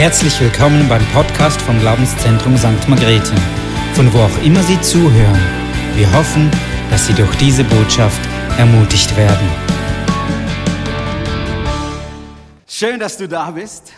[0.00, 2.88] Herzlich willkommen beim Podcast vom Glaubenszentrum St.
[2.88, 3.34] Margrethe,
[3.92, 5.38] von wo auch immer Sie zuhören.
[5.94, 6.50] Wir hoffen,
[6.88, 8.18] dass Sie durch diese Botschaft
[8.56, 9.46] ermutigt werden.
[12.66, 13.92] Schön, dass du da bist.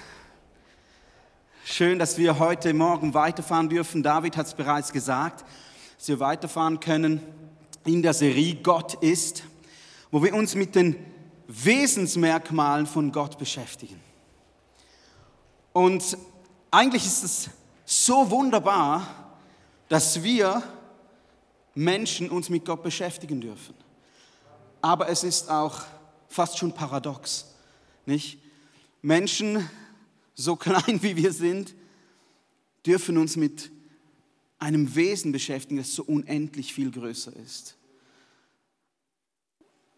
[1.65, 4.03] Schön, dass wir heute Morgen weiterfahren dürfen.
[4.03, 5.45] David hat es bereits gesagt,
[5.99, 7.21] dass wir weiterfahren können
[7.85, 9.45] in der Serie Gott ist,
[10.11, 10.97] wo wir uns mit den
[11.47, 14.12] Wesensmerkmalen von Gott beschäftigen.
[15.73, 16.17] Und
[16.71, 17.51] eigentlich ist es
[17.85, 19.37] so wunderbar,
[19.89, 20.63] dass wir
[21.75, 23.75] Menschen uns mit Gott beschäftigen dürfen.
[24.81, 25.83] Aber es ist auch
[26.29, 27.47] fast schon paradox,
[28.07, 28.39] nicht?
[29.01, 29.69] Menschen,
[30.35, 31.75] so klein wie wir sind,
[32.87, 33.71] dürfen uns mit
[34.59, 37.77] einem Wesen beschäftigen, das so unendlich viel größer ist.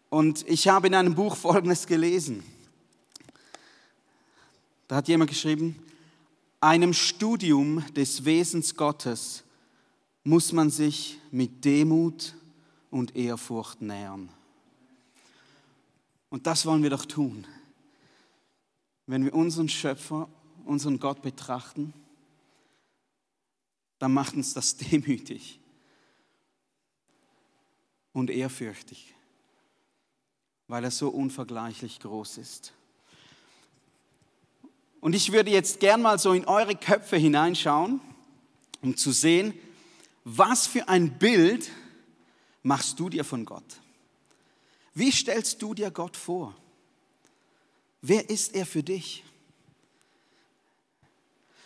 [0.09, 2.43] Und ich habe in einem Buch Folgendes gelesen.
[4.87, 5.79] Da hat jemand geschrieben,
[6.59, 9.43] einem Studium des Wesens Gottes
[10.23, 12.33] muss man sich mit Demut
[12.89, 14.29] und Ehrfurcht nähern.
[16.29, 17.45] Und das wollen wir doch tun.
[19.07, 20.27] Wenn wir unseren Schöpfer,
[20.65, 21.93] unseren Gott betrachten,
[23.99, 25.59] dann macht uns das demütig
[28.13, 29.13] und ehrfürchtig,
[30.67, 32.73] weil er so unvergleichlich groß ist.
[35.05, 38.01] Und ich würde jetzt gern mal so in eure Köpfe hineinschauen,
[38.81, 39.53] um zu sehen,
[40.23, 41.69] was für ein Bild
[42.63, 43.81] machst du dir von Gott?
[44.95, 46.55] Wie stellst du dir Gott vor?
[48.01, 49.23] Wer ist er für dich?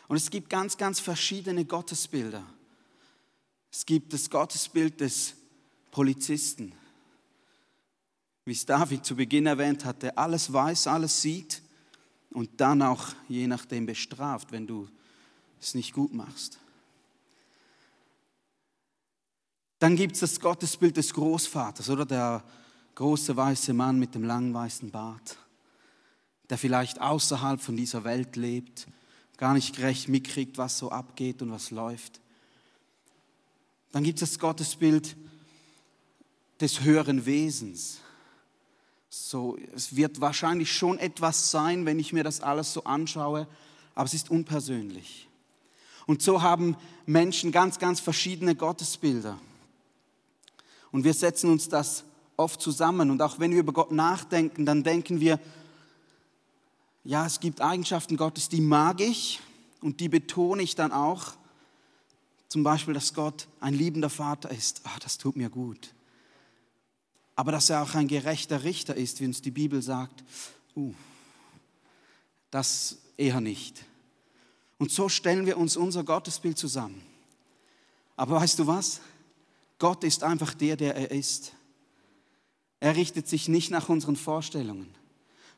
[0.09, 2.43] Und es gibt ganz, ganz verschiedene Gottesbilder.
[3.71, 5.35] Es gibt das Gottesbild des
[5.91, 6.73] Polizisten,
[8.43, 11.61] wie es David zu Beginn erwähnt hatte, alles weiß, alles sieht
[12.31, 14.87] und dann auch je nachdem bestraft, wenn du
[15.59, 16.59] es nicht gut machst.
[19.79, 22.43] Dann gibt es das Gottesbild des Großvaters oder der
[22.95, 25.37] große weiße Mann mit dem langen weißen Bart,
[26.49, 28.87] der vielleicht außerhalb von dieser Welt lebt,
[29.37, 32.19] gar nicht recht mitkriegt, was so abgeht und was läuft.
[33.91, 35.15] Dann gibt es das Gottesbild
[36.59, 38.01] des höheren Wesens,
[39.09, 43.47] so, es wird wahrscheinlich schon etwas sein, wenn ich mir das alles so anschaue,
[43.95, 45.27] aber es ist unpersönlich.
[46.05, 49.39] Und so haben Menschen ganz, ganz verschiedene Gottesbilder.
[50.91, 52.03] Und wir setzen uns das
[52.37, 53.11] oft zusammen.
[53.11, 55.39] Und auch wenn wir über Gott nachdenken, dann denken wir,
[57.03, 59.39] ja, es gibt Eigenschaften Gottes, die mag ich
[59.81, 61.33] und die betone ich dann auch.
[62.47, 64.81] Zum Beispiel, dass Gott ein liebender Vater ist.
[64.85, 65.93] Ach, das tut mir gut
[67.39, 70.25] aber dass er auch ein gerechter Richter ist, wie uns die Bibel sagt,
[70.75, 70.93] uh,
[72.51, 73.81] das eher nicht.
[74.77, 77.01] Und so stellen wir uns unser Gottesbild zusammen.
[78.17, 78.99] Aber weißt du was?
[79.77, 81.53] Gott ist einfach der, der er ist.
[82.81, 84.93] Er richtet sich nicht nach unseren Vorstellungen.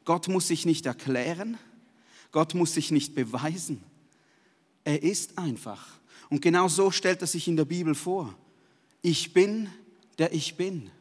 [0.06, 1.58] Gott muss sich nicht erklären.
[2.32, 3.82] Gott muss sich nicht beweisen.
[4.84, 5.88] Er ist einfach.
[6.30, 8.36] Und genau so stellt er sich in der Bibel vor.
[9.02, 9.68] Ich bin,
[10.20, 10.92] der ich bin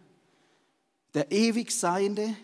[1.15, 2.37] der ewig Seiende.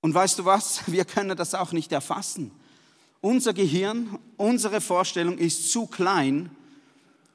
[0.00, 0.86] Und weißt du was?
[0.90, 2.50] Wir können das auch nicht erfassen.
[3.20, 6.54] Unser Gehirn, unsere Vorstellung ist zu klein,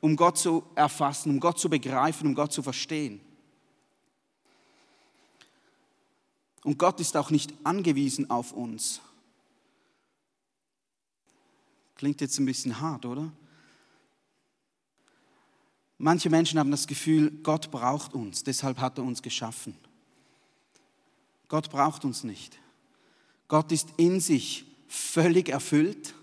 [0.01, 3.21] um Gott zu erfassen, um Gott zu begreifen, um Gott zu verstehen.
[6.63, 9.01] Und Gott ist auch nicht angewiesen auf uns.
[11.95, 13.31] Klingt jetzt ein bisschen hart, oder?
[16.01, 19.75] Manche Menschen haben das Gefühl, Gott braucht uns, deshalb hat er uns geschaffen.
[21.49, 22.57] Gott braucht uns nicht.
[23.49, 26.13] Gott ist in sich völlig erfüllt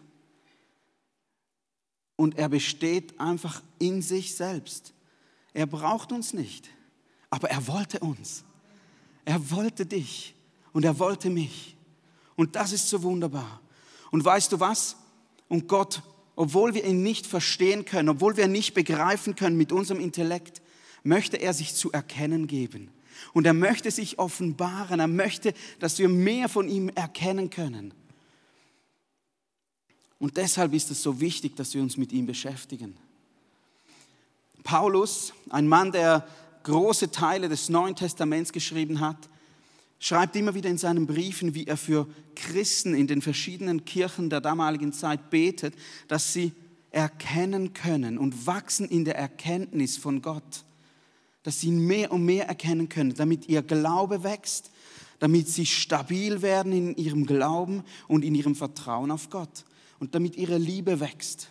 [2.16, 4.94] und er besteht einfach in sich selbst.
[5.53, 6.70] Er braucht uns nicht,
[7.28, 8.44] aber er wollte uns.
[9.27, 10.34] Er wollte dich
[10.72, 11.77] und er wollte mich.
[12.34, 13.60] Und das ist so wunderbar.
[14.10, 14.97] Und weißt du was?
[15.48, 16.03] Und Gott
[16.36, 20.62] obwohl wir ihn nicht verstehen können, obwohl wir nicht begreifen können mit unserem Intellekt,
[21.03, 22.91] möchte er sich zu erkennen geben.
[23.33, 25.00] Und er möchte sich offenbaren.
[25.00, 27.94] Er möchte, dass wir mehr von ihm erkennen können.
[30.18, 32.97] Und deshalb ist es so wichtig, dass wir uns mit ihm beschäftigen.
[34.62, 36.27] Paulus, ein Mann, der
[36.65, 39.28] große Teile des Neuen Testaments geschrieben hat,
[40.06, 42.06] schreibt immer wieder in seinen Briefen, wie er für
[42.36, 45.74] Christen in den verschiedenen Kirchen der damaligen Zeit betet,
[46.06, 46.53] dass sie
[46.92, 50.64] erkennen können und wachsen in der Erkenntnis von Gott,
[51.42, 54.70] dass sie ihn mehr und mehr erkennen können, damit ihr Glaube wächst,
[55.18, 59.64] damit sie stabil werden in ihrem Glauben und in ihrem Vertrauen auf Gott
[59.98, 61.50] und damit ihre Liebe wächst.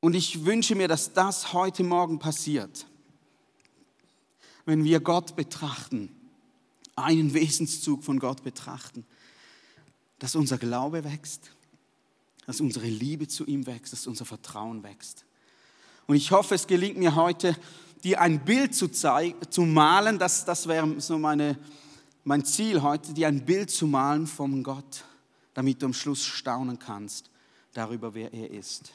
[0.00, 2.86] Und ich wünsche mir, dass das heute Morgen passiert,
[4.68, 6.10] wenn wir Gott betrachten,
[6.94, 9.06] einen Wesenszug von Gott betrachten,
[10.18, 11.52] dass unser Glaube wächst,
[12.44, 15.24] dass unsere Liebe zu ihm wächst, dass unser Vertrauen wächst.
[16.06, 17.56] Und ich hoffe, es gelingt mir heute,
[18.04, 21.56] dir ein Bild zu, zeigen, zu malen, das, das wäre so meine,
[22.24, 25.02] mein Ziel heute, dir ein Bild zu malen von Gott,
[25.54, 27.30] damit du am Schluss staunen kannst
[27.72, 28.92] darüber, wer er ist.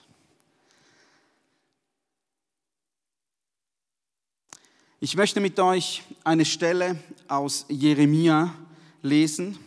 [5.03, 6.97] Ich möchte mit euch eine Stelle
[7.27, 8.55] aus Jeremia
[9.01, 9.59] lesen.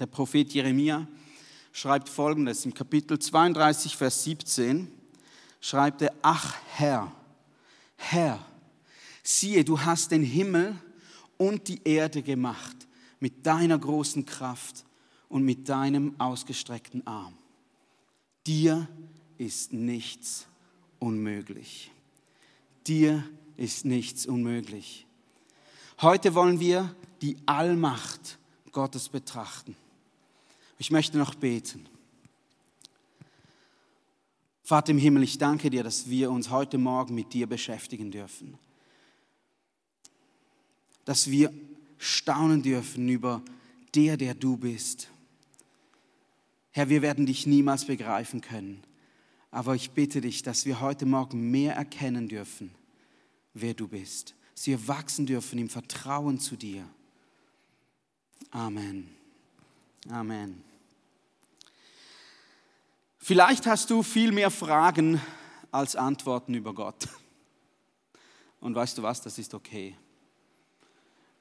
[0.00, 1.06] Der Prophet Jeremia
[1.74, 4.90] schreibt folgendes im Kapitel 32, Vers 17
[5.60, 7.12] schreibt er, ach Herr,
[7.96, 8.46] Herr,
[9.22, 10.74] siehe, du hast den Himmel
[11.36, 12.76] und die Erde gemacht
[13.20, 14.86] mit deiner großen Kraft
[15.28, 17.34] und mit deinem ausgestreckten Arm.
[18.46, 18.88] Dir
[19.36, 20.46] ist nichts
[20.98, 21.90] unmöglich.
[22.86, 23.22] Dir
[23.56, 25.06] ist nichts unmöglich.
[26.00, 28.38] Heute wollen wir die Allmacht
[28.72, 29.76] Gottes betrachten.
[30.78, 31.88] Ich möchte noch beten.
[34.62, 38.58] Vater im Himmel, ich danke dir, dass wir uns heute Morgen mit dir beschäftigen dürfen.
[41.04, 41.52] Dass wir
[41.98, 43.42] staunen dürfen über
[43.94, 45.08] der, der du bist.
[46.72, 48.82] Herr, wir werden dich niemals begreifen können.
[49.50, 52.70] Aber ich bitte dich, dass wir heute Morgen mehr erkennen dürfen,
[53.60, 54.34] wer du bist.
[54.54, 56.86] Dass wir wachsen dürfen im Vertrauen zu dir.
[58.50, 59.08] Amen.
[60.08, 60.62] Amen.
[63.18, 65.20] Vielleicht hast du viel mehr Fragen
[65.72, 67.08] als Antworten über Gott.
[68.60, 69.96] Und weißt du was, das ist okay.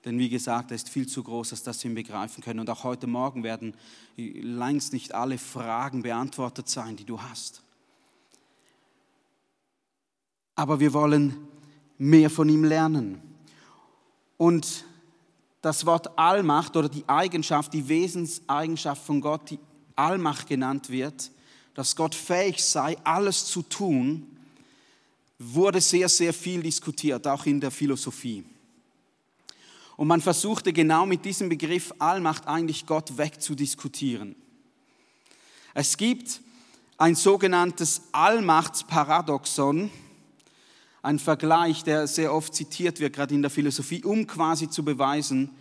[0.03, 2.59] Denn wie gesagt, er ist viel zu groß, als dass wir ihn begreifen können.
[2.59, 3.75] Und auch heute Morgen werden
[4.17, 7.63] längst nicht alle Fragen beantwortet sein, die du hast.
[10.55, 11.47] Aber wir wollen
[11.97, 13.21] mehr von ihm lernen.
[14.37, 14.85] Und
[15.61, 19.59] das Wort Allmacht oder die Eigenschaft, die Wesenseigenschaft von Gott, die
[19.95, 21.31] Allmacht genannt wird,
[21.73, 24.27] dass Gott fähig sei, alles zu tun,
[25.39, 28.45] wurde sehr, sehr viel diskutiert, auch in der Philosophie.
[29.97, 34.35] Und man versuchte genau mit diesem Begriff Allmacht eigentlich Gott wegzudiskutieren.
[35.73, 36.41] Es gibt
[36.97, 39.89] ein sogenanntes Allmachtsparadoxon,
[41.05, 45.51] ein Vergleich, der sehr oft zitiert wird, gerade in der Philosophie, um quasi zu beweisen,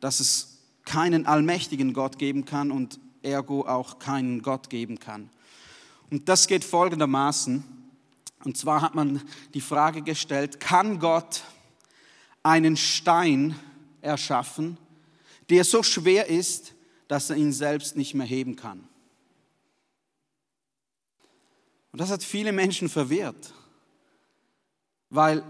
[0.00, 5.28] dass es keinen allmächtigen Gott geben kann und ergo auch keinen Gott geben kann.
[6.10, 7.64] Und das geht folgendermaßen.
[8.44, 9.20] Und zwar hat man
[9.52, 11.42] die Frage gestellt, kann Gott
[12.42, 13.56] einen Stein
[14.00, 14.78] erschaffen,
[15.50, 16.72] der so schwer ist,
[17.08, 18.88] dass er ihn selbst nicht mehr heben kann?
[21.92, 23.52] Und das hat viele Menschen verwirrt,
[25.14, 25.44] weil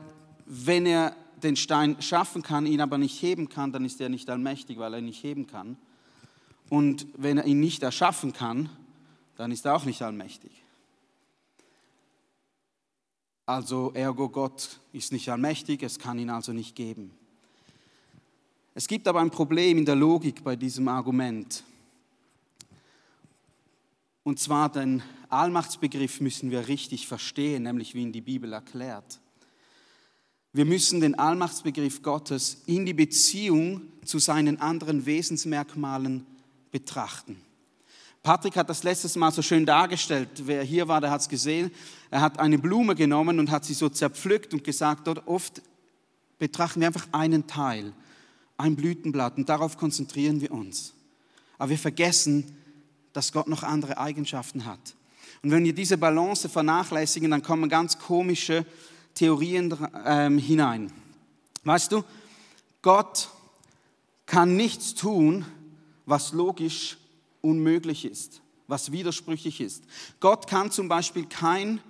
[0.46, 4.28] wenn er den Stein schaffen kann, ihn aber nicht heben kann, dann ist er nicht
[4.28, 5.76] allmächtig, weil er ihn nicht heben kann.
[6.68, 8.68] Und wenn er ihn nicht erschaffen kann,
[9.36, 10.52] dann ist er auch nicht allmächtig.
[13.46, 17.10] Also ergo Gott ist nicht allmächtig, es kann ihn also nicht geben.
[18.74, 21.62] Es gibt aber ein Problem in der Logik bei diesem Argument.
[24.22, 29.20] Und zwar den Allmachtsbegriff müssen wir richtig verstehen, nämlich wie ihn die Bibel erklärt.
[30.54, 36.24] Wir müssen den Allmachtsbegriff Gottes in die Beziehung zu seinen anderen Wesensmerkmalen
[36.70, 37.36] betrachten.
[38.22, 40.28] Patrick hat das letztes Mal so schön dargestellt.
[40.44, 41.72] Wer hier war, der hat es gesehen.
[42.08, 45.60] Er hat eine Blume genommen und hat sie so zerpflückt und gesagt, oft
[46.38, 47.92] betrachten wir einfach einen Teil,
[48.56, 50.94] ein Blütenblatt und darauf konzentrieren wir uns.
[51.58, 52.56] Aber wir vergessen,
[53.12, 54.94] dass Gott noch andere Eigenschaften hat.
[55.42, 58.64] Und wenn wir diese Balance vernachlässigen, dann kommen ganz komische
[59.14, 60.92] Theorien ähm, hinein.
[61.62, 62.04] Weißt du,
[62.82, 63.30] Gott
[64.26, 65.44] kann nichts tun,
[66.06, 66.98] was logisch
[67.40, 69.84] unmöglich ist, was widersprüchlich ist.
[70.20, 71.80] Gott kann zum Beispiel keinen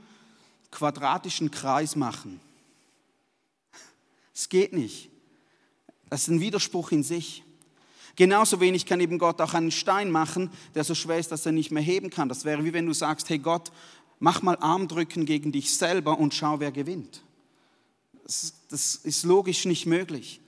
[0.70, 2.40] quadratischen Kreis machen.
[4.34, 5.10] Es geht nicht.
[6.10, 7.42] Das ist ein Widerspruch in sich.
[8.16, 11.52] Genauso wenig kann eben Gott auch einen Stein machen, der so schwer ist, dass er
[11.52, 12.28] nicht mehr heben kann.
[12.28, 13.72] Das wäre wie wenn du sagst, hey Gott,
[14.24, 17.22] mach mal Armdrücken gegen dich selber und schau, wer gewinnt.
[18.24, 20.40] Das, das ist logisch nicht möglich.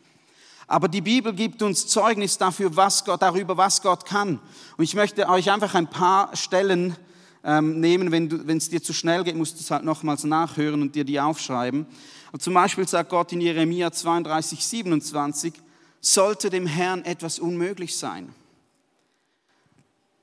[0.67, 4.41] Aber die Bibel gibt uns Zeugnis dafür, was Gott, darüber, was Gott kann.
[4.79, 6.97] Und ich möchte euch einfach ein paar Stellen
[7.45, 8.13] ähm, nehmen.
[8.13, 11.21] Wenn es dir zu schnell geht, musst du es halt nochmals nachhören und dir die
[11.21, 11.85] aufschreiben.
[12.33, 15.53] Und zum Beispiel sagt Gott in Jeremia 32, 27,
[16.01, 18.35] sollte dem Herrn etwas unmöglich sein?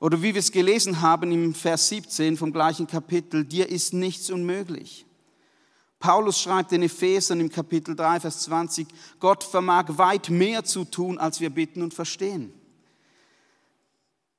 [0.03, 4.29] Oder wie wir es gelesen haben im Vers 17 vom gleichen Kapitel, dir ist nichts
[4.29, 5.05] unmöglich.
[5.98, 8.86] Paulus schreibt in Ephesern im Kapitel 3, Vers 20,
[9.22, 12.51] Gott vermag weit mehr zu tun, als wir bitten und verstehen.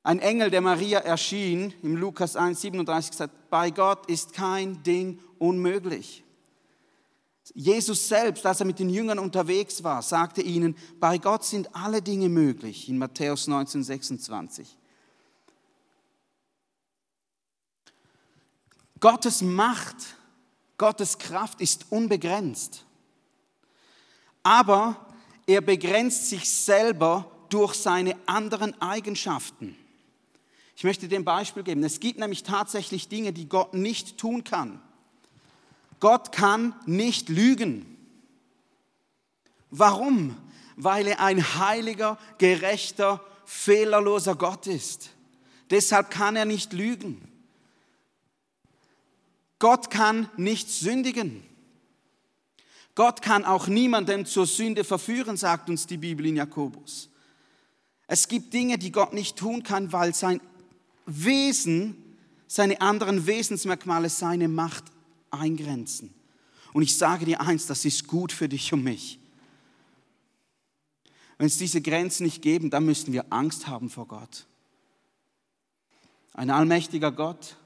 [0.02, 5.18] Ein Engel, der Maria erschien, im Lukas 1, 37 sagt, bei Gott ist kein Ding
[5.38, 6.24] unmöglich.
[7.54, 12.02] Jesus selbst, als er mit den Jüngern unterwegs war, sagte ihnen, bei Gott sind alle
[12.02, 14.76] Dinge möglich, in Matthäus 19, 26.
[19.04, 19.96] Gottes Macht,
[20.78, 22.86] Gottes Kraft ist unbegrenzt.
[24.42, 24.96] Aber
[25.46, 29.76] er begrenzt sich selber durch seine anderen Eigenschaften.
[30.74, 31.84] Ich möchte dir ein Beispiel geben.
[31.84, 34.80] Es gibt nämlich tatsächlich Dinge, die Gott nicht tun kann.
[36.00, 37.84] Gott kann nicht lügen.
[39.70, 40.34] Warum?
[40.76, 45.10] Weil er ein heiliger, gerechter, fehlerloser Gott ist.
[45.68, 47.33] Deshalb kann er nicht lügen.
[49.64, 51.42] Gott kann nicht sündigen.
[52.94, 57.08] Gott kann auch niemanden zur Sünde verführen, sagt uns die Bibel in Jakobus.
[58.06, 60.42] Es gibt Dinge, die Gott nicht tun kann, weil sein
[61.06, 61.96] Wesen,
[62.46, 64.84] seine anderen Wesensmerkmale, seine Macht
[65.30, 66.12] eingrenzen.
[66.74, 69.18] Und ich sage dir eins, das ist gut für dich und mich.
[71.38, 74.44] Wenn es diese Grenzen nicht geben, dann müssen wir Angst haben vor Gott.
[76.34, 77.56] Ein allmächtiger Gott,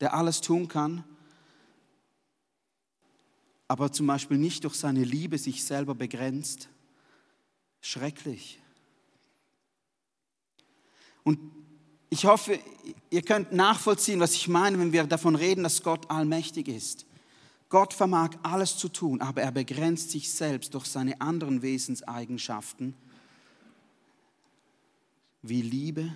[0.00, 1.04] der alles tun kann,
[3.68, 6.68] aber zum Beispiel nicht durch seine Liebe sich selber begrenzt.
[7.80, 8.60] Schrecklich.
[11.24, 11.38] Und
[12.08, 12.58] ich hoffe,
[13.10, 17.06] ihr könnt nachvollziehen, was ich meine, wenn wir davon reden, dass Gott allmächtig ist.
[17.68, 22.94] Gott vermag alles zu tun, aber er begrenzt sich selbst durch seine anderen Wesenseigenschaften
[25.42, 26.12] wie Liebe,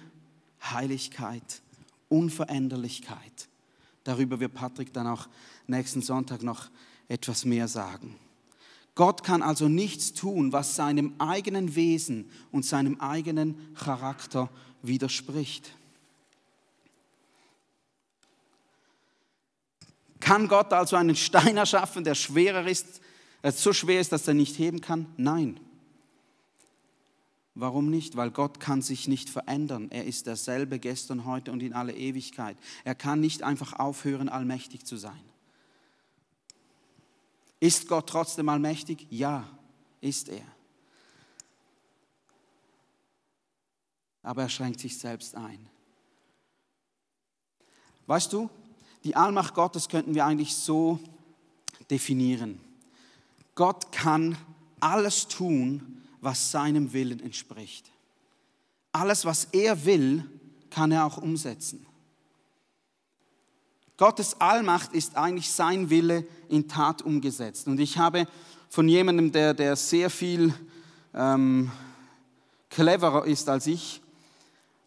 [0.62, 1.62] Heiligkeit,
[2.08, 3.48] Unveränderlichkeit.
[4.04, 5.28] Darüber wird Patrick dann auch
[5.66, 6.70] nächsten Sonntag noch
[7.08, 8.16] etwas mehr sagen.
[8.94, 14.50] Gott kann also nichts tun, was seinem eigenen Wesen und seinem eigenen Charakter
[14.82, 15.72] widerspricht.
[20.18, 23.00] Kann Gott also einen Stein erschaffen, der schwerer ist,
[23.42, 25.06] äh, so schwer ist, dass er nicht heben kann?
[25.16, 25.58] Nein.
[27.60, 28.16] Warum nicht?
[28.16, 29.90] Weil Gott kann sich nicht verändern.
[29.90, 32.56] Er ist derselbe gestern, heute und in alle Ewigkeit.
[32.84, 35.20] Er kann nicht einfach aufhören, allmächtig zu sein.
[37.60, 39.06] Ist Gott trotzdem allmächtig?
[39.10, 39.46] Ja,
[40.00, 40.44] ist er.
[44.22, 45.68] Aber er schränkt sich selbst ein.
[48.06, 48.48] Weißt du,
[49.04, 50.98] die Allmacht Gottes könnten wir eigentlich so
[51.90, 52.58] definieren.
[53.54, 54.38] Gott kann
[54.80, 57.90] alles tun, was seinem Willen entspricht.
[58.92, 60.24] Alles, was er will,
[60.70, 61.86] kann er auch umsetzen.
[63.96, 67.66] Gottes Allmacht ist eigentlich sein Wille in Tat umgesetzt.
[67.66, 68.26] Und ich habe
[68.70, 70.54] von jemandem, der, der sehr viel
[71.12, 71.70] ähm,
[72.70, 74.00] cleverer ist als ich,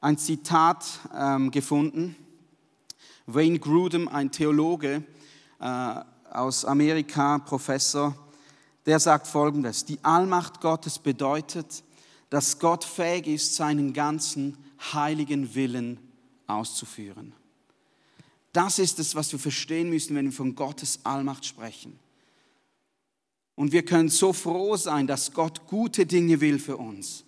[0.01, 0.85] ein Zitat
[1.15, 2.15] ähm, gefunden.
[3.25, 5.03] Wayne Grudem, ein Theologe
[5.59, 5.95] äh,
[6.31, 8.17] aus Amerika, Professor,
[8.85, 11.83] der sagt Folgendes, die Allmacht Gottes bedeutet,
[12.29, 14.57] dass Gott fähig ist, seinen ganzen
[14.93, 15.99] heiligen Willen
[16.47, 17.33] auszuführen.
[18.51, 21.97] Das ist es, was wir verstehen müssen, wenn wir von Gottes Allmacht sprechen.
[23.55, 27.23] Und wir können so froh sein, dass Gott gute Dinge will für uns.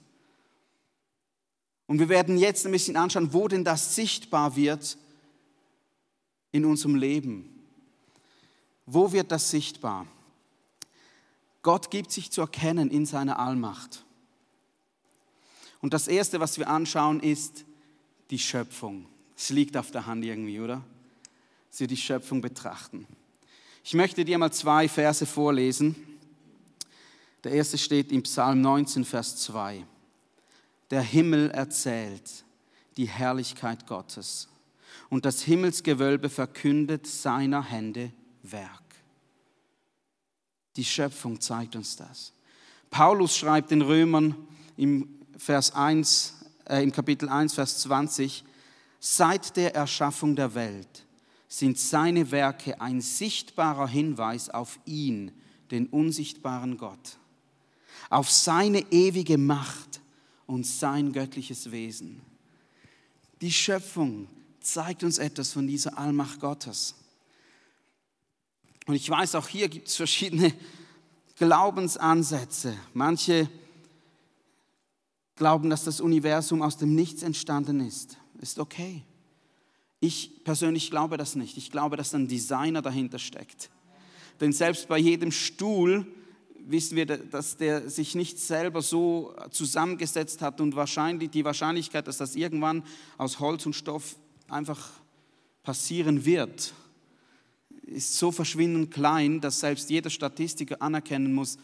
[1.88, 4.98] Und wir werden jetzt ein bisschen anschauen, wo denn das sichtbar wird
[6.52, 7.50] in unserem Leben.
[8.86, 10.08] Wo wird das sichtbar?
[11.66, 14.06] Gott gibt sich zu erkennen in seiner Allmacht.
[15.82, 17.66] Und das Erste, was wir anschauen, ist
[18.30, 19.08] die Schöpfung.
[19.36, 20.84] Es liegt auf der Hand irgendwie, oder?
[21.72, 23.08] Dass wir die Schöpfung betrachten.
[23.84, 25.96] Ich möchte dir mal zwei Verse vorlesen.
[27.44, 29.88] Der erste steht im Psalm 19, Vers 2.
[30.92, 32.46] Der Himmel erzählt
[32.96, 34.50] die Herrlichkeit Gottes
[35.10, 38.12] und das Himmelsgewölbe verkündet seiner Hände
[38.44, 38.85] Werk.
[40.76, 42.34] Die Schöpfung zeigt uns das.
[42.90, 44.36] Paulus schreibt den Römern
[44.78, 46.34] im, Vers 1,
[46.70, 48.44] äh, im Kapitel 1, Vers 20,
[49.00, 51.06] seit der Erschaffung der Welt
[51.48, 55.32] sind seine Werke ein sichtbarer Hinweis auf ihn,
[55.72, 57.18] den unsichtbaren Gott,
[58.10, 60.02] auf seine ewige Macht
[60.48, 62.22] und sein göttliches Wesen.
[63.42, 64.28] Die Schöpfung
[64.60, 66.96] zeigt uns etwas von dieser Allmacht Gottes.
[68.86, 70.54] Und ich weiß, auch hier gibt es verschiedene
[71.38, 72.78] Glaubensansätze.
[72.94, 73.50] Manche
[75.36, 78.18] glauben, dass das Universum aus dem Nichts entstanden ist.
[78.40, 79.04] Ist okay.
[80.00, 81.58] Ich persönlich glaube das nicht.
[81.58, 83.70] Ich glaube, dass ein Designer dahinter steckt.
[84.40, 86.06] Denn selbst bei jedem Stuhl
[86.68, 92.18] wissen wir, dass der sich nicht selber so zusammengesetzt hat und wahrscheinlich die Wahrscheinlichkeit, dass
[92.18, 92.84] das irgendwann
[93.18, 94.16] aus Holz und Stoff
[94.48, 94.92] einfach
[95.64, 96.74] passieren wird,
[97.86, 101.58] ist so verschwindend klein, dass selbst jeder Statistiker anerkennen muss,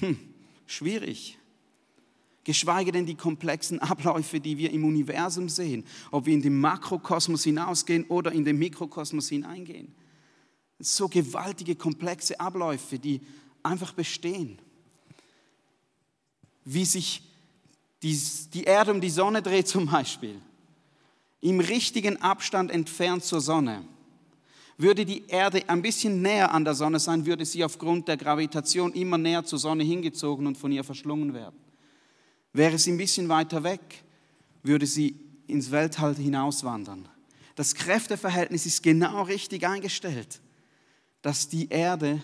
[0.00, 0.18] hm,
[0.66, 1.38] schwierig.
[2.44, 7.44] Geschweige denn die komplexen Abläufe, die wir im Universum sehen, ob wir in den Makrokosmos
[7.44, 9.94] hinausgehen oder in den Mikrokosmos hineingehen.
[10.80, 13.20] So gewaltige, komplexe Abläufe, die
[13.62, 14.58] einfach bestehen.
[16.64, 17.22] Wie sich
[18.02, 18.20] die,
[18.52, 20.40] die Erde um die Sonne dreht zum Beispiel,
[21.40, 23.84] im richtigen Abstand entfernt zur Sonne.
[24.82, 28.92] Würde die Erde ein bisschen näher an der Sonne sein, würde sie aufgrund der Gravitation
[28.94, 31.54] immer näher zur Sonne hingezogen und von ihr verschlungen werden.
[32.52, 34.02] Wäre sie ein bisschen weiter weg,
[34.64, 35.14] würde sie
[35.46, 37.08] ins Weltall hinauswandern.
[37.54, 40.40] Das Kräfteverhältnis ist genau richtig eingestellt,
[41.22, 42.20] dass die Erde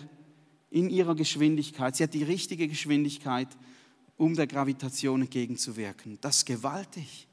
[0.69, 3.47] in ihrer Geschwindigkeit, sie hat die richtige Geschwindigkeit,
[4.17, 6.17] um der Gravitation entgegenzuwirken.
[6.19, 7.25] Das ist gewaltig.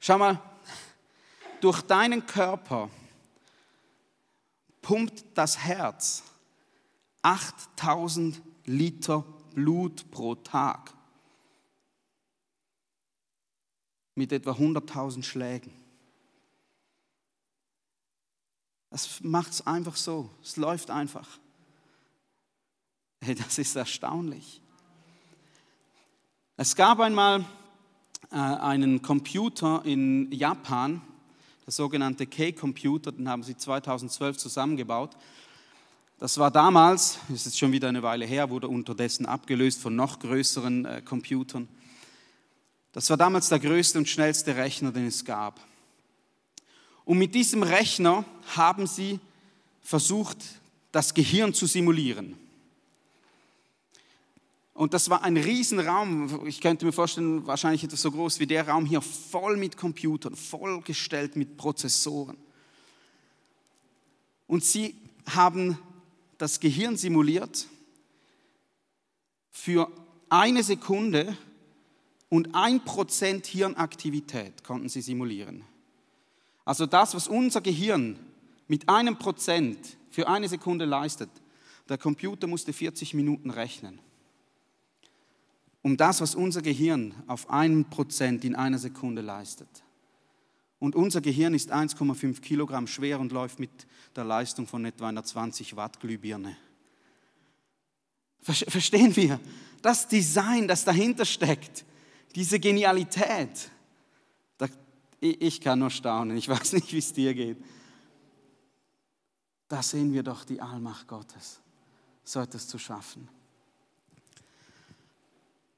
[0.00, 0.40] Schau mal,
[1.64, 2.90] durch deinen Körper
[4.82, 6.22] pumpt das Herz
[7.22, 10.92] 8000 Liter Blut pro Tag
[14.14, 15.72] mit etwa 100.000 Schlägen.
[18.90, 21.40] Es macht es einfach so, es läuft einfach.
[23.22, 24.60] Hey, das ist erstaunlich.
[26.58, 27.46] Es gab einmal
[28.30, 31.00] äh, einen Computer in Japan,
[31.64, 35.16] der sogenannte K-Computer, den haben sie 2012 zusammengebaut.
[36.18, 40.18] Das war damals, ist jetzt schon wieder eine Weile her, wurde unterdessen abgelöst von noch
[40.18, 41.68] größeren äh, Computern.
[42.92, 45.60] Das war damals der größte und schnellste Rechner, den es gab.
[47.04, 49.18] Und mit diesem Rechner haben sie
[49.82, 50.38] versucht,
[50.92, 52.36] das Gehirn zu simulieren.
[54.74, 56.46] Und das war ein Riesenraum.
[56.46, 60.34] Ich könnte mir vorstellen, wahrscheinlich etwas so groß wie der Raum hier, voll mit Computern,
[60.34, 62.36] vollgestellt mit Prozessoren.
[64.48, 64.96] Und sie
[65.30, 65.78] haben
[66.38, 67.68] das Gehirn simuliert
[69.50, 69.90] für
[70.28, 71.36] eine Sekunde
[72.28, 75.62] und ein Prozent Hirnaktivität konnten sie simulieren.
[76.64, 78.18] Also das, was unser Gehirn
[78.66, 79.78] mit einem Prozent
[80.10, 81.30] für eine Sekunde leistet,
[81.88, 84.00] der Computer musste 40 Minuten rechnen.
[85.84, 89.68] Um das, was unser Gehirn auf einem Prozent in einer Sekunde leistet.
[90.78, 93.70] Und unser Gehirn ist 1,5 Kilogramm schwer und läuft mit
[94.16, 96.56] der Leistung von etwa einer 20 Watt Glühbirne.
[98.40, 99.38] Verstehen wir?
[99.82, 101.84] Das Design, das dahinter steckt,
[102.34, 103.70] diese Genialität,
[105.20, 107.58] ich kann nur staunen, ich weiß nicht, wie es dir geht.
[109.68, 111.60] Da sehen wir doch die Allmacht Gottes,
[112.24, 113.28] so etwas zu schaffen.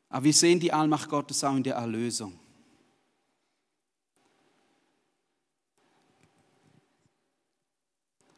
[0.09, 2.39] Aber wir sehen die Allmacht Gottes auch in der Erlösung.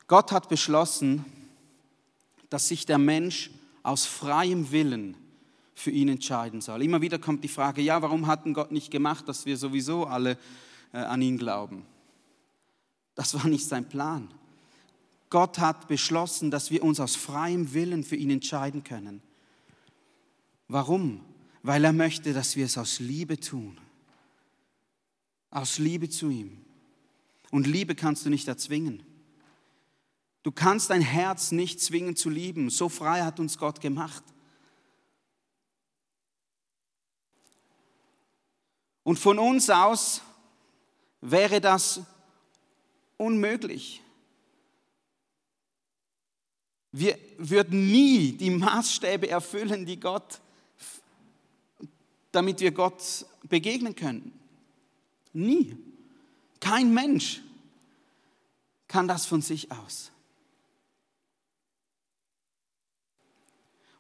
[0.07, 1.25] Gott hat beschlossen,
[2.49, 3.51] dass sich der Mensch
[3.83, 5.17] aus freiem Willen
[5.75, 6.83] für ihn entscheiden soll.
[6.83, 10.07] Immer wieder kommt die Frage, ja, warum hat denn Gott nicht gemacht, dass wir sowieso
[10.07, 10.39] alle
[10.93, 11.85] äh, an ihn glauben?
[13.15, 14.29] Das war nicht sein Plan.
[15.31, 19.23] Gott hat beschlossen, dass wir uns aus freiem Willen für ihn entscheiden können.
[20.69, 21.21] Warum?
[21.69, 23.79] Weil er möchte, dass wir es aus Liebe tun.
[25.51, 26.65] Aus Liebe zu ihm.
[27.51, 29.03] Und Liebe kannst du nicht erzwingen.
[30.43, 32.71] Du kannst dein Herz nicht zwingen zu lieben.
[32.71, 34.25] So frei hat uns Gott gemacht.
[39.03, 40.23] Und von uns aus
[41.21, 42.01] wäre das
[43.19, 44.01] unmöglich.
[46.93, 50.41] Wir würden nie die Maßstäbe erfüllen, die Gott,
[52.33, 54.33] damit wir Gott begegnen können.
[55.33, 55.77] Nie.
[56.61, 57.43] Kein Mensch
[58.89, 60.11] kann das von sich aus.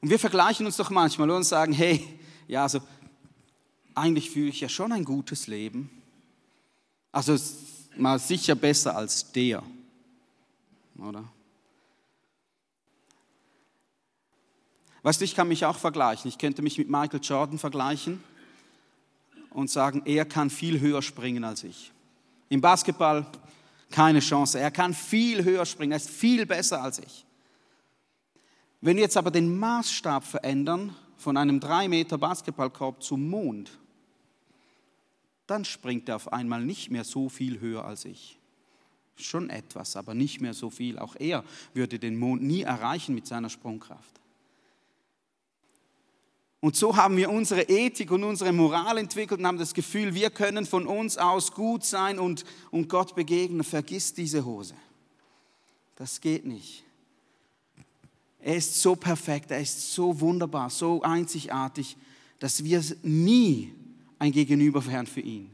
[0.01, 2.07] Und wir vergleichen uns doch manchmal und sagen, hey,
[2.47, 2.81] ja, also
[3.95, 5.91] eigentlich fühle ich ja schon ein gutes Leben.
[7.11, 7.37] Also
[7.97, 9.63] mal sicher besser als der,
[10.97, 11.25] oder?
[15.03, 16.29] Weißt du, ich kann mich auch vergleichen.
[16.29, 18.23] Ich könnte mich mit Michael Jordan vergleichen
[19.51, 21.93] und sagen, er kann viel höher springen als ich.
[22.49, 23.27] Im Basketball
[23.91, 24.59] keine Chance.
[24.59, 27.25] Er kann viel höher springen, er ist viel besser als ich.
[28.81, 33.79] Wenn wir jetzt aber den Maßstab verändern von einem 3 Meter Basketballkorb zum Mond,
[35.47, 38.39] dann springt er auf einmal nicht mehr so viel höher als ich.
[39.17, 40.99] Schon etwas, aber nicht mehr so viel.
[40.99, 41.43] Auch er
[41.75, 44.21] würde den Mond nie erreichen mit seiner Sprungkraft.
[46.61, 50.31] Und so haben wir unsere Ethik und unsere Moral entwickelt und haben das Gefühl, wir
[50.31, 53.63] können von uns aus gut sein und, und Gott begegnen.
[53.63, 54.75] Vergiss diese Hose.
[55.95, 56.85] Das geht nicht.
[58.41, 61.97] Er ist so perfekt, er ist so wunderbar, so einzigartig,
[62.39, 63.73] dass wir nie
[64.19, 65.51] ein Gegenüber wären für ihn.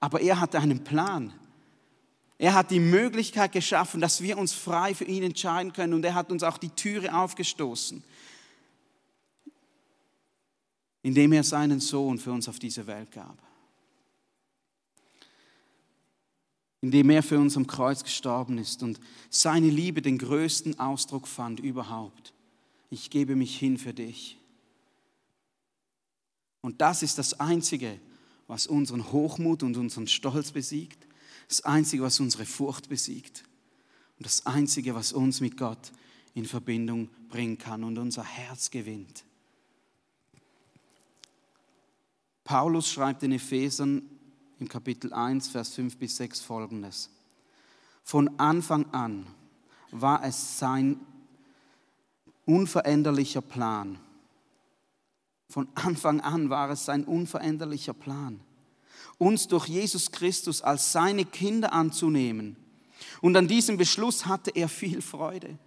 [0.00, 1.32] Aber er hatte einen Plan.
[2.36, 6.14] Er hat die Möglichkeit geschaffen, dass wir uns frei für ihn entscheiden können und er
[6.14, 8.02] hat uns auch die Türe aufgestoßen
[11.04, 13.36] indem er seinen Sohn für uns auf diese Welt gab.
[16.80, 21.60] Indem er für uns am Kreuz gestorben ist und seine Liebe den größten Ausdruck fand
[21.60, 22.32] überhaupt.
[22.88, 24.38] Ich gebe mich hin für dich.
[26.62, 28.00] Und das ist das Einzige,
[28.46, 31.06] was unseren Hochmut und unseren Stolz besiegt.
[31.48, 33.44] Das Einzige, was unsere Furcht besiegt.
[34.16, 35.92] Und das Einzige, was uns mit Gott
[36.32, 39.24] in Verbindung bringen kann und unser Herz gewinnt.
[42.44, 44.02] Paulus schreibt in Ephesern
[44.60, 47.10] im Kapitel 1, Vers 5 bis 6 folgendes.
[48.02, 49.26] Von Anfang an
[49.90, 51.00] war es sein
[52.44, 53.98] unveränderlicher Plan.
[55.48, 58.40] Von Anfang an war es sein unveränderlicher Plan,
[59.18, 62.56] uns durch Jesus Christus als seine Kinder anzunehmen.
[63.20, 65.58] Und an diesem Beschluss hatte er viel Freude.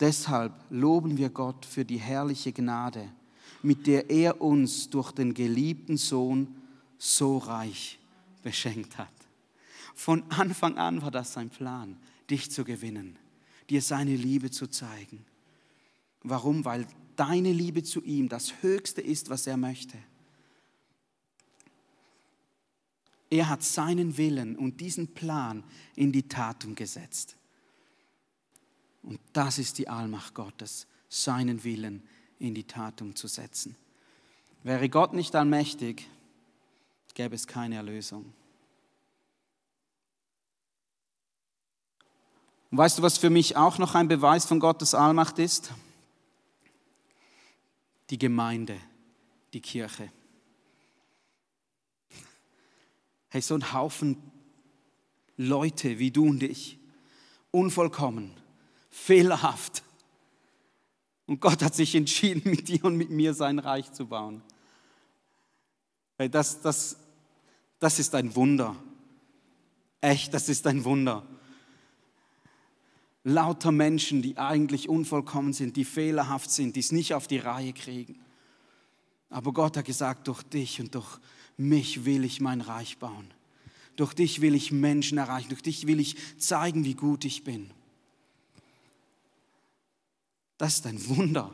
[0.00, 3.08] Deshalb loben wir Gott für die herrliche Gnade,
[3.62, 6.56] mit der er uns durch den geliebten Sohn
[6.96, 7.98] so reich
[8.42, 9.12] beschenkt hat.
[9.94, 11.96] Von Anfang an war das sein Plan,
[12.30, 13.16] dich zu gewinnen,
[13.68, 15.24] dir seine Liebe zu zeigen.
[16.22, 16.64] Warum?
[16.64, 19.98] Weil deine Liebe zu ihm das Höchste ist, was er möchte.
[23.30, 25.62] Er hat seinen Willen und diesen Plan
[25.96, 27.36] in die Tat umgesetzt.
[29.02, 32.02] Und das ist die Allmacht Gottes, seinen Willen
[32.38, 33.76] in die Tat umzusetzen.
[34.62, 36.08] Wäre Gott nicht allmächtig,
[37.18, 38.32] gäbe es keine Erlösung.
[42.70, 45.72] Und weißt du, was für mich auch noch ein Beweis von Gottes Allmacht ist?
[48.10, 48.78] Die Gemeinde,
[49.52, 50.12] die Kirche.
[53.30, 54.16] Hey, so ein Haufen
[55.36, 56.78] Leute wie du und ich,
[57.50, 58.30] unvollkommen,
[58.90, 59.82] fehlerhaft,
[61.28, 64.42] und Gott hat sich entschieden, mit dir und mit mir sein Reich zu bauen.
[66.16, 66.96] Das, das,
[67.78, 68.74] das ist ein Wunder.
[70.00, 71.24] Echt, das ist ein Wunder.
[73.24, 77.74] Lauter Menschen, die eigentlich unvollkommen sind, die fehlerhaft sind, die es nicht auf die Reihe
[77.74, 78.18] kriegen.
[79.28, 81.18] Aber Gott hat gesagt, durch dich und durch
[81.58, 83.30] mich will ich mein Reich bauen.
[83.96, 85.50] Durch dich will ich Menschen erreichen.
[85.50, 87.70] Durch dich will ich zeigen, wie gut ich bin.
[90.58, 91.52] Das ist ein Wunder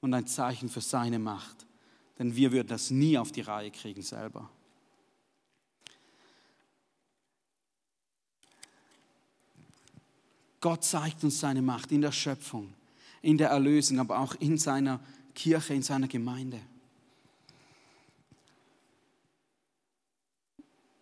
[0.00, 1.64] und ein Zeichen für seine Macht.
[2.18, 4.50] Denn wir würden das nie auf die Reihe kriegen selber.
[10.60, 12.72] Gott zeigt uns seine Macht in der Schöpfung,
[13.22, 14.98] in der Erlösung, aber auch in seiner
[15.34, 16.60] Kirche, in seiner Gemeinde.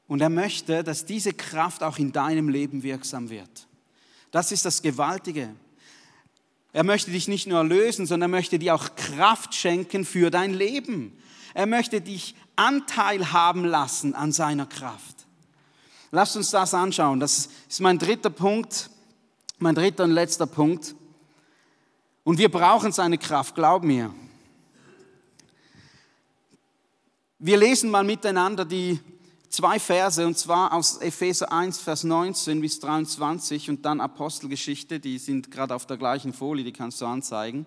[0.08, 3.68] Und er möchte, dass diese Kraft auch in deinem Leben wirksam wird.
[4.30, 5.54] Das ist das Gewaltige.
[6.72, 10.54] Er möchte dich nicht nur erlösen, sondern er möchte dir auch Kraft schenken für dein
[10.54, 11.16] Leben.
[11.54, 15.26] Er möchte dich Anteil haben lassen an seiner Kraft.
[16.10, 17.20] Lasst uns das anschauen.
[17.20, 18.90] Das ist mein dritter Punkt,
[19.58, 20.94] mein dritter und letzter Punkt.
[22.24, 24.14] Und wir brauchen seine Kraft, glaub mir.
[27.38, 29.00] Wir lesen mal miteinander die
[29.52, 35.18] zwei Verse, und zwar aus Epheser 1, Vers 19 bis 23 und dann Apostelgeschichte, die
[35.18, 37.66] sind gerade auf der gleichen Folie, die kannst du anzeigen.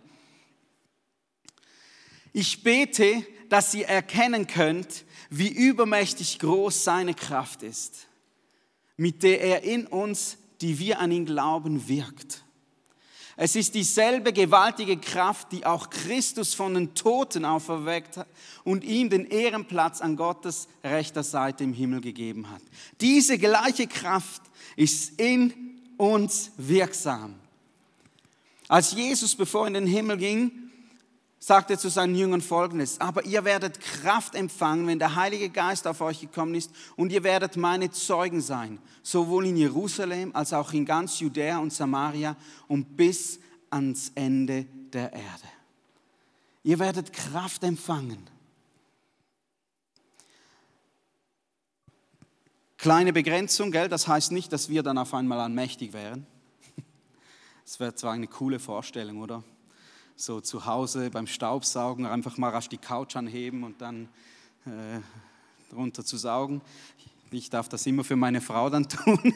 [2.34, 8.08] Ich bete, dass ihr erkennen könnt, wie übermächtig groß seine Kraft ist,
[8.98, 12.45] mit der er in uns, die wir an ihn glauben, wirkt.
[13.38, 18.28] Es ist dieselbe gewaltige Kraft, die auch Christus von den Toten auferweckt hat
[18.64, 22.62] und ihm den Ehrenplatz an Gottes rechter Seite im Himmel gegeben hat.
[23.02, 24.42] Diese gleiche Kraft
[24.78, 25.54] ist in
[25.98, 27.36] uns wirksam.
[28.70, 30.65] Als Jesus, bevor in den Himmel ging,
[31.46, 35.86] sagt er zu seinen Jüngern folgendes, aber ihr werdet Kraft empfangen, wenn der Heilige Geist
[35.86, 40.74] auf euch gekommen ist und ihr werdet meine Zeugen sein, sowohl in Jerusalem als auch
[40.74, 42.36] in ganz Judäa und Samaria
[42.68, 45.48] und bis ans Ende der Erde.
[46.64, 48.28] Ihr werdet Kraft empfangen.
[52.78, 53.88] Kleine Begrenzung, gell?
[53.88, 56.26] das heißt nicht, dass wir dann auf einmal allmächtig wären.
[57.66, 59.44] Das wäre zwar eine coole Vorstellung, oder?
[60.16, 64.08] So zu Hause beim Staubsaugen einfach mal rasch die Couch anheben und dann
[64.66, 65.00] äh,
[65.70, 66.62] drunter zu saugen.
[67.32, 69.34] Ich darf das immer für meine Frau dann tun.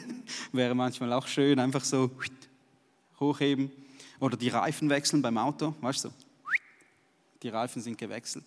[0.52, 2.10] Wäre manchmal auch schön, einfach so
[3.18, 3.70] hochheben.
[4.20, 6.10] Oder die Reifen wechseln beim Auto, weißt du?
[7.42, 8.44] Die Reifen sind gewechselt.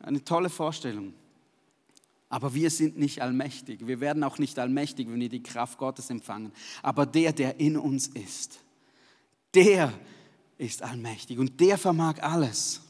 [0.00, 1.14] Eine tolle Vorstellung.
[2.28, 3.86] Aber wir sind nicht allmächtig.
[3.86, 6.52] Wir werden auch nicht allmächtig, wenn wir die Kraft Gottes empfangen.
[6.80, 8.60] Aber der, der in uns ist,
[9.52, 9.92] der
[10.60, 12.80] ist allmächtig und der vermag alles.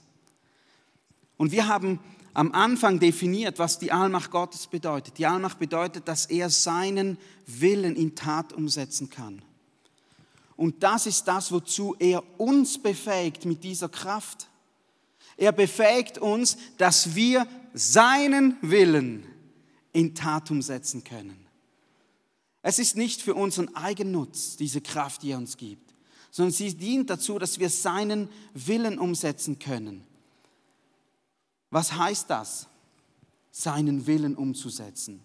[1.37, 2.01] Und wir haben
[2.35, 5.19] am Anfang definiert, was die Allmacht Gottes bedeutet.
[5.19, 9.43] Die Allmacht bedeutet, dass er seinen Willen in Tat umsetzen kann.
[10.57, 14.49] Und das ist das, wozu er uns befähigt mit dieser Kraft.
[15.37, 19.25] Er befähigt uns, dass wir seinen Willen
[19.93, 21.47] in Tat umsetzen können.
[22.63, 25.90] Es ist nicht für unseren Eigennutz, diese Kraft, die er uns gibt
[26.31, 30.05] sondern sie dient dazu, dass wir seinen Willen umsetzen können.
[31.71, 32.69] Was heißt das?
[33.51, 35.25] Seinen Willen umzusetzen.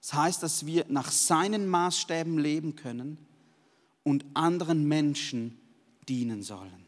[0.00, 3.18] Das heißt, dass wir nach seinen Maßstäben leben können
[4.02, 5.58] und anderen Menschen
[6.08, 6.84] dienen sollen.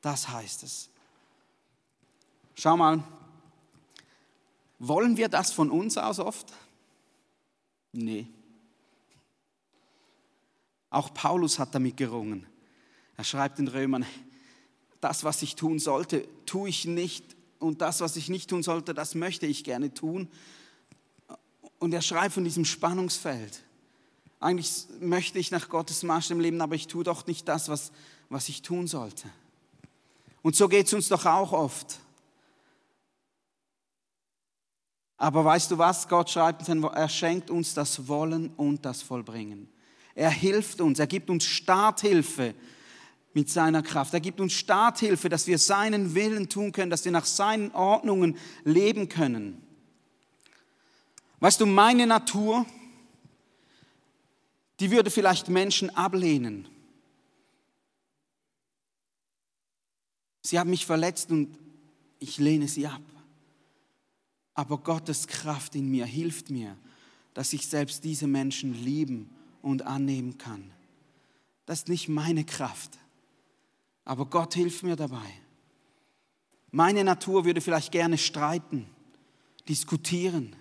[0.00, 0.88] Das heißt es.
[2.54, 3.02] Schau mal,
[4.78, 6.52] wollen wir das von uns aus oft?
[7.92, 8.26] Nee.
[10.92, 12.46] Auch Paulus hat damit gerungen.
[13.16, 14.04] Er schreibt den Römern,
[15.00, 17.34] das, was ich tun sollte, tue ich nicht.
[17.58, 20.28] Und das, was ich nicht tun sollte, das möchte ich gerne tun.
[21.78, 23.62] Und er schreibt von diesem Spannungsfeld.
[24.38, 27.90] Eigentlich möchte ich nach Gottes Maßstab leben, aber ich tue doch nicht das, was,
[28.28, 29.30] was ich tun sollte.
[30.42, 32.00] Und so geht es uns doch auch oft.
[35.16, 36.06] Aber weißt du was?
[36.06, 39.71] Gott schreibt, er schenkt uns das Wollen und das Vollbringen.
[40.14, 42.54] Er hilft uns, er gibt uns Starthilfe
[43.34, 44.12] mit seiner Kraft.
[44.12, 48.36] Er gibt uns Starthilfe, dass wir seinen Willen tun können, dass wir nach seinen Ordnungen
[48.64, 49.62] leben können.
[51.40, 52.66] Weißt du, meine Natur,
[54.80, 56.68] die würde vielleicht Menschen ablehnen.
[60.42, 61.58] Sie haben mich verletzt und
[62.18, 63.02] ich lehne sie ab.
[64.54, 66.76] Aber Gottes Kraft in mir hilft mir,
[67.32, 69.30] dass ich selbst diese Menschen lieben
[69.62, 70.70] und annehmen kann.
[71.64, 72.98] Das ist nicht meine Kraft,
[74.04, 75.30] aber Gott hilft mir dabei.
[76.70, 78.86] Meine Natur würde vielleicht gerne streiten,
[79.68, 80.56] diskutieren,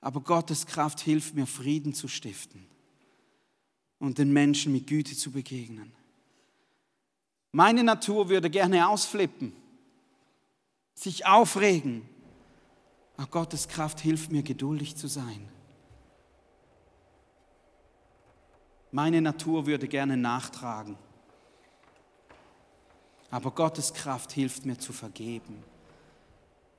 [0.00, 2.66] aber Gottes Kraft hilft mir, Frieden zu stiften
[3.98, 5.92] und den Menschen mit Güte zu begegnen.
[7.52, 9.52] Meine Natur würde gerne ausflippen,
[10.94, 12.08] sich aufregen,
[13.16, 15.48] aber Gottes Kraft hilft mir, geduldig zu sein
[18.92, 20.96] Meine Natur würde gerne nachtragen.
[23.30, 25.62] Aber Gottes Kraft hilft mir zu vergeben,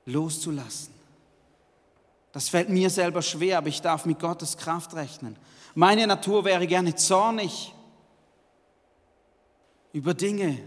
[0.04, 0.92] loszulassen.
[2.32, 5.36] Das fällt mir selber schwer, aber ich darf mit Gottes Kraft rechnen.
[5.74, 7.74] Meine Natur wäre gerne zornig
[9.92, 10.58] über Dinge,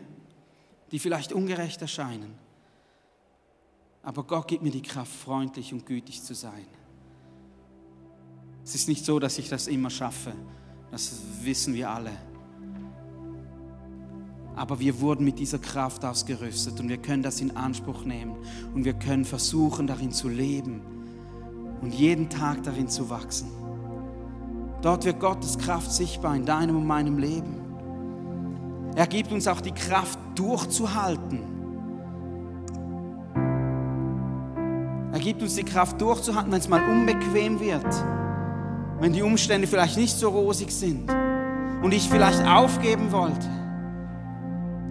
[0.91, 2.37] die vielleicht ungerecht erscheinen.
[4.03, 6.67] Aber Gott gibt mir die Kraft, freundlich und gütig zu sein.
[8.63, 10.33] Es ist nicht so, dass ich das immer schaffe,
[10.91, 12.11] das wissen wir alle.
[14.55, 18.37] Aber wir wurden mit dieser Kraft ausgerüstet und wir können das in Anspruch nehmen
[18.73, 20.81] und wir können versuchen, darin zu leben
[21.81, 23.49] und jeden Tag darin zu wachsen.
[24.81, 27.55] Dort wird Gottes Kraft sichtbar in deinem und meinem Leben.
[28.95, 31.39] Er gibt uns auch die Kraft durchzuhalten.
[35.11, 37.85] Er gibt uns die Kraft durchzuhalten, wenn es mal unbequem wird
[38.99, 41.09] wenn die Umstände vielleicht nicht so rosig sind
[41.81, 43.49] und ich vielleicht aufgeben wollte.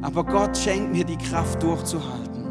[0.02, 2.44] Aber Gott schenkt mir die Kraft durchzuhalten.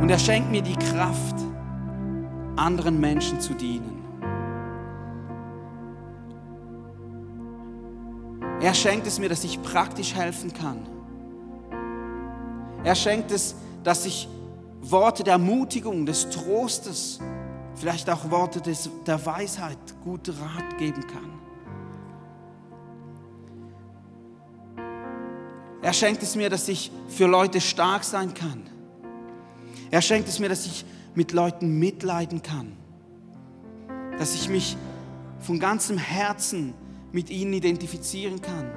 [0.00, 1.36] Und er schenkt mir die Kraft,
[2.56, 4.02] anderen Menschen zu dienen.
[8.60, 10.78] Er schenkt es mir, dass ich praktisch helfen kann.
[12.84, 14.28] Er schenkt es, dass ich
[14.80, 17.20] Worte der Ermutigung, des Trostes,
[17.76, 21.30] vielleicht auch Worte des, der Weisheit, gute Rat geben kann.
[25.82, 28.62] Er schenkt es mir, dass ich für Leute stark sein kann.
[29.90, 30.84] Er schenkt es mir, dass ich
[31.14, 32.72] mit Leuten mitleiden kann.
[34.18, 34.76] Dass ich mich
[35.38, 36.74] von ganzem Herzen
[37.12, 38.70] mit ihnen identifizieren kann.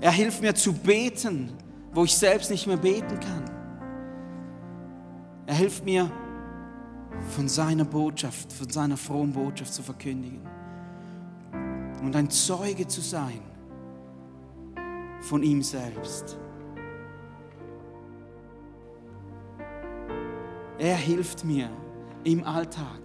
[0.00, 1.52] Er hilft mir zu beten,
[1.92, 3.44] wo ich selbst nicht mehr beten kann.
[5.46, 6.10] Er hilft mir,
[7.30, 10.40] von seiner Botschaft, von seiner frohen Botschaft zu verkündigen.
[12.02, 13.40] Und ein Zeuge zu sein
[15.20, 16.36] von ihm selbst.
[20.78, 21.70] Er hilft mir
[22.24, 23.00] im Alltag.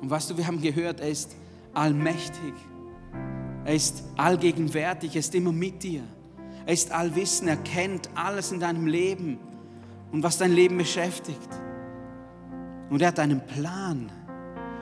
[0.00, 1.34] Und weißt du, wir haben gehört, er ist
[1.72, 2.54] allmächtig.
[3.64, 6.02] Er ist allgegenwärtig, er ist immer mit dir.
[6.66, 9.38] Er ist allwissend, er kennt alles in deinem Leben
[10.12, 11.48] und was dein Leben beschäftigt.
[12.94, 14.08] Und er hat einen Plan.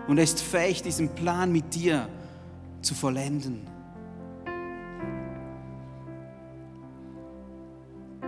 [0.06, 2.06] Und er ist fähig, diesen Plan mit dir
[2.82, 3.66] zu vollenden.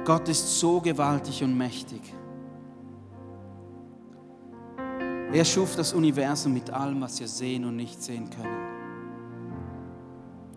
[0.07, 2.01] Gott ist so gewaltig und mächtig.
[5.35, 8.57] Er schuf das Universum mit allem, was wir sehen und nicht sehen können.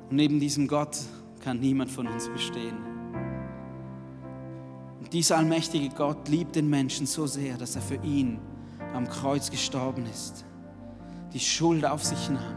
[0.09, 0.97] Und neben diesem Gott
[1.43, 2.77] kann niemand von uns bestehen.
[5.01, 8.39] Und dieser allmächtige Gott liebt den Menschen so sehr, dass er für ihn
[8.93, 10.45] am Kreuz gestorben ist,
[11.33, 12.55] die Schuld auf sich nahm,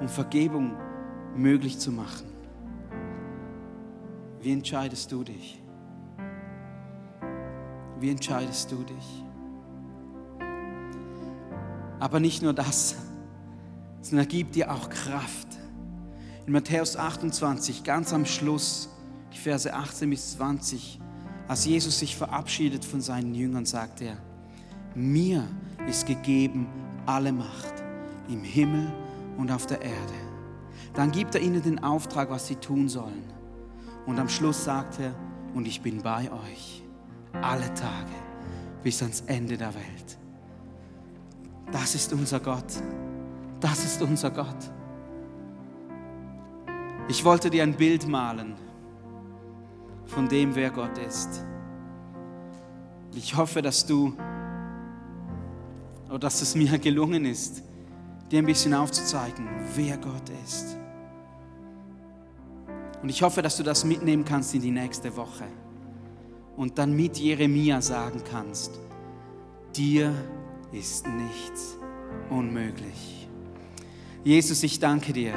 [0.00, 0.76] um Vergebung
[1.36, 2.26] möglich zu machen.
[4.40, 5.62] Wie entscheidest du dich?
[7.98, 9.24] Wie entscheidest du dich?
[11.98, 12.96] Aber nicht nur das,
[14.02, 15.48] sondern er gibt dir auch Kraft.
[16.46, 18.90] In Matthäus 28, ganz am Schluss,
[19.32, 21.00] die Verse 18 bis 20,
[21.48, 24.18] als Jesus sich verabschiedet von seinen Jüngern, sagt er,
[24.94, 25.46] mir
[25.88, 26.66] ist gegeben
[27.06, 27.74] alle Macht
[28.28, 28.92] im Himmel
[29.36, 30.14] und auf der Erde.
[30.94, 33.24] Dann gibt er ihnen den Auftrag, was sie tun sollen.
[34.06, 35.14] Und am Schluss sagt er,
[35.54, 36.82] und ich bin bei euch
[37.40, 38.12] alle Tage
[38.82, 40.18] bis ans Ende der Welt.
[41.72, 42.72] Das ist unser Gott.
[43.60, 44.70] Das ist unser Gott.
[47.08, 48.54] Ich wollte dir ein Bild malen
[50.06, 51.44] von dem, wer Gott ist.
[53.14, 54.14] Ich hoffe, dass du
[56.14, 57.64] oder dass es mir gelungen ist,
[58.30, 60.76] dir ein bisschen aufzuzeigen, wer Gott ist.
[63.02, 65.44] Und ich hoffe, dass du das mitnehmen kannst in die nächste Woche
[66.56, 68.78] und dann mit Jeremia sagen kannst,
[69.74, 70.14] dir
[70.70, 71.76] ist nichts
[72.30, 73.28] unmöglich.
[74.22, 75.34] Jesus, ich danke dir.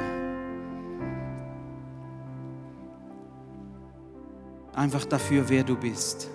[4.74, 6.28] Einfach dafür, wer du bist.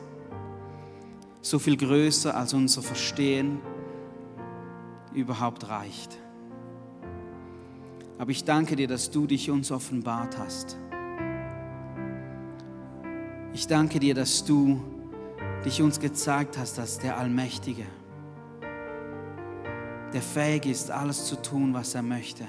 [1.42, 3.62] So viel größer als unser Verstehen
[5.14, 6.18] überhaupt reicht.
[8.18, 10.78] Aber ich danke dir, dass du dich uns offenbart hast.
[13.54, 14.82] Ich danke dir, dass du
[15.66, 17.86] dich uns gezeigt hast als der Allmächtige,
[20.14, 22.46] der fähig ist, alles zu tun, was er möchte.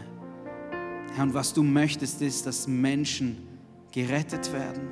[1.14, 3.46] Herr, und was du möchtest, ist, dass Menschen
[3.92, 4.88] gerettet werden.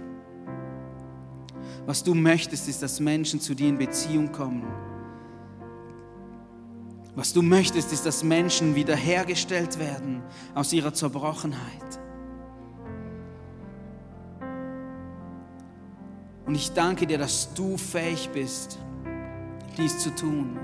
[1.87, 4.63] Was du möchtest, ist, dass Menschen zu dir in Beziehung kommen
[7.15, 10.23] was du möchtest, ist, dass Menschen wiederhergestellt werden
[10.55, 12.01] aus ihrer Zerbrochenheit.
[16.47, 18.79] Und ich danke dir, dass du fähig bist,
[19.77, 20.59] dies zu tun.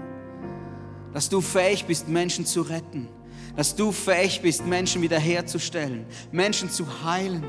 [1.13, 3.09] Dass du fähig bist, Menschen zu retten.
[3.57, 7.45] Dass du fähig bist, Menschen wiederherzustellen, Menschen zu heilen.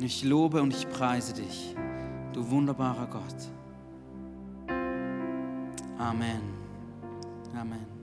[0.00, 1.74] Ich lobe und ich preise dich,
[2.32, 3.63] du wunderbarer Gott.
[5.98, 6.42] Amen.
[7.56, 7.93] Amen.